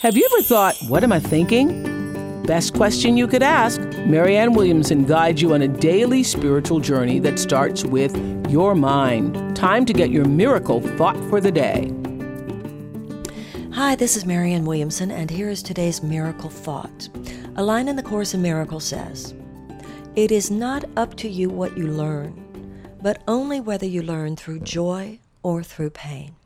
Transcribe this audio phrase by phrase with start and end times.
[0.00, 2.42] Have you ever thought, what am I thinking?
[2.44, 3.82] Best question you could ask.
[4.06, 8.16] Marianne Williamson guides you on a daily spiritual journey that starts with
[8.50, 9.54] your mind.
[9.54, 11.92] Time to get your miracle thought for the day.
[13.74, 17.10] Hi, this is Marianne Williamson, and here is today's miracle thought.
[17.56, 19.34] A line in the Course in Miracles says,
[20.16, 24.60] It is not up to you what you learn, but only whether you learn through
[24.60, 26.36] joy or through pain.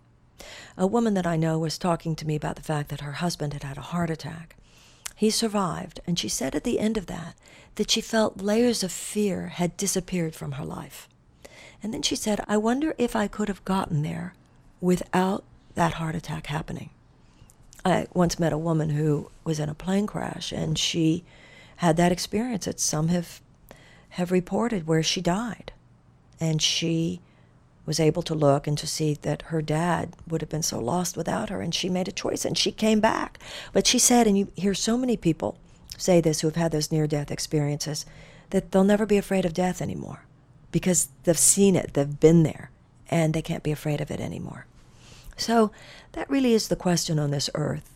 [0.77, 3.53] A woman that I know was talking to me about the fact that her husband
[3.53, 4.57] had had a heart attack.
[5.17, 7.35] He survived, and she said at the end of that
[7.77, 11.09] that she felt layers of fear had disappeared from her life.
[11.83, 14.35] And then she said, I wonder if I could have gotten there
[14.81, 15.45] without
[15.75, 16.91] that heart attack happening.
[17.85, 21.25] I once met a woman who was in a plane crash, and she
[21.77, 23.41] had that experience that some have
[24.11, 25.73] have reported where she died,
[26.41, 27.21] and she
[27.87, 31.17] was able to look and to see that her dad would have been so lost
[31.17, 33.39] without her, and she made a choice and she came back.
[33.73, 35.59] But she said, and you hear so many people
[35.97, 38.07] say this who have had those near death experiences,
[38.51, 40.25] that they'll never be afraid of death anymore
[40.73, 42.71] because they've seen it, they've been there,
[43.09, 44.67] and they can't be afraid of it anymore.
[45.37, 45.71] So
[46.13, 47.91] that really is the question on this earth.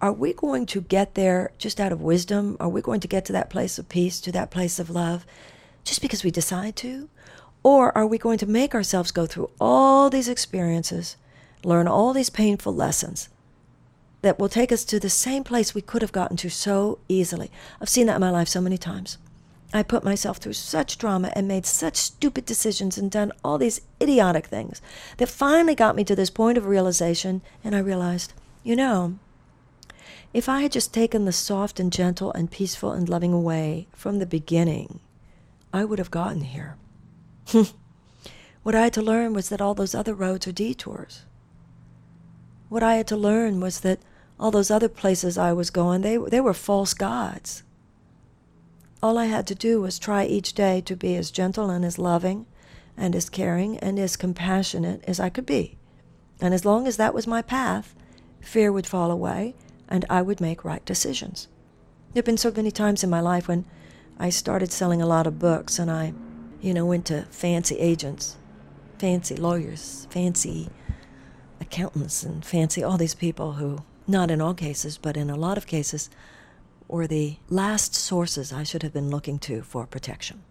[0.00, 2.56] Are we going to get there just out of wisdom?
[2.60, 5.26] Are we going to get to that place of peace, to that place of love,
[5.84, 7.08] just because we decide to?
[7.68, 11.18] Or are we going to make ourselves go through all these experiences,
[11.62, 13.28] learn all these painful lessons
[14.22, 17.50] that will take us to the same place we could have gotten to so easily?
[17.78, 19.18] I've seen that in my life so many times.
[19.70, 23.82] I put myself through such drama and made such stupid decisions and done all these
[24.00, 24.80] idiotic things
[25.18, 27.42] that finally got me to this point of realization.
[27.62, 28.32] And I realized,
[28.64, 29.18] you know,
[30.32, 34.20] if I had just taken the soft and gentle and peaceful and loving way from
[34.20, 35.00] the beginning,
[35.70, 36.78] I would have gotten here.
[38.62, 41.24] what I had to learn was that all those other roads are detours.
[42.68, 44.00] What I had to learn was that
[44.38, 47.62] all those other places I was going, they, they were false gods.
[49.02, 51.98] All I had to do was try each day to be as gentle and as
[51.98, 52.46] loving
[52.96, 55.78] and as caring and as compassionate as I could be.
[56.40, 57.94] And as long as that was my path,
[58.40, 59.54] fear would fall away
[59.88, 61.48] and I would make right decisions.
[62.12, 63.64] There have been so many times in my life when
[64.18, 66.12] I started selling a lot of books and I
[66.60, 68.36] you know, went to fancy agents,
[68.98, 70.68] fancy lawyers, fancy
[71.60, 75.58] accountants, and fancy all these people who, not in all cases, but in a lot
[75.58, 76.10] of cases,
[76.88, 80.42] were the last sources I should have been looking to for protection.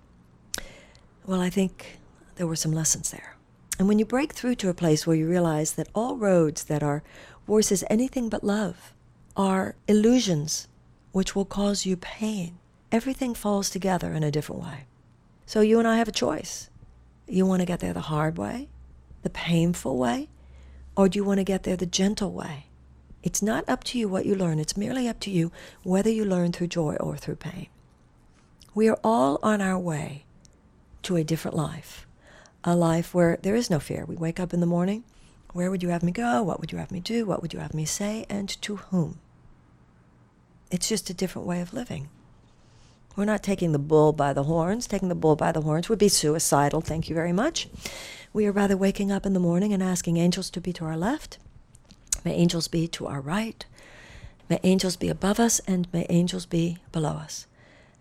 [1.26, 2.00] Well, I think
[2.36, 3.36] there were some lessons there.
[3.80, 6.84] And when you break through to a place where you realize that all roads that
[6.84, 7.04] are
[7.46, 8.94] voices anything but love
[9.36, 10.68] are illusions
[11.12, 12.58] which will cause you pain,
[12.92, 14.86] everything falls together in a different way.
[15.48, 16.70] So you and I have a choice.
[17.26, 18.68] You want to get there the hard way,
[19.24, 20.28] the painful way,
[20.98, 22.66] or do you want to get there the gentle way?
[23.24, 25.54] It's not up to you what you learn, it's merely up to you
[25.84, 27.68] whether you learn through joy or through pain.
[28.76, 30.26] We are all on our way
[31.04, 32.06] to a different life,
[32.66, 34.04] a life where there is no fear.
[34.04, 35.06] We wake up in the morning.
[35.54, 36.44] Where would you have me go?
[36.44, 37.26] What would you have me do?
[37.26, 38.26] What would you have me say?
[38.30, 39.20] And to whom?
[40.70, 42.10] It's just a different way of living.
[43.18, 44.86] We're not taking the bull by the horns.
[44.86, 47.68] Taking the bull by the horns would be suicidal, thank you very much.
[48.32, 50.96] We are rather waking up in the morning and asking angels to be to our
[50.96, 51.40] left.
[52.24, 53.66] May angels be to our right.
[54.50, 57.48] May angels be above us and may angels be below us.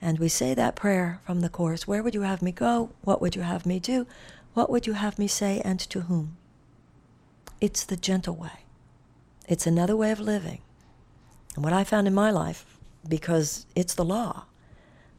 [0.02, 2.90] And we say that prayer from the Course Where would you have me go?
[3.00, 4.06] What would you have me do?
[4.52, 6.36] What would you have me say and to whom?
[7.58, 8.64] It's the gentle way.
[9.48, 10.60] It's another way of living.
[11.54, 12.78] And what I found in my life,
[13.08, 14.44] because it's the law,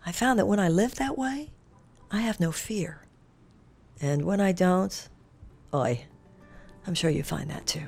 [0.07, 1.51] I found that when I live that way,
[2.11, 3.01] I have no fear.
[3.99, 5.09] And when I don't,
[5.73, 6.05] oi,
[6.87, 7.83] I'm sure you find that too.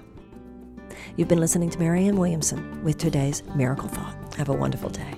[1.15, 4.35] You've been listening to Marianne Williamson with today's Miracle Thought.
[4.35, 5.13] Have a wonderful day.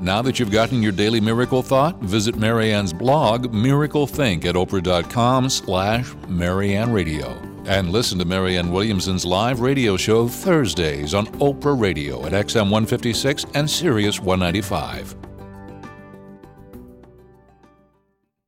[0.00, 6.12] Now that you've gotten your daily miracle thought, visit Marianne's blog, MiracleThink, at oprah.com slash
[6.26, 7.40] Marianne Radio.
[7.66, 13.46] And listen to Marianne Williamson's live radio show Thursdays on Oprah Radio at XM 156
[13.54, 15.29] and Sirius 195.